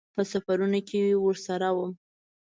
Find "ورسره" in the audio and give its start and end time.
1.25-1.67